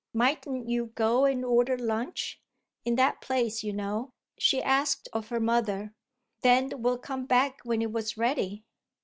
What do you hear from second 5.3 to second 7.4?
mother. "Then we'd come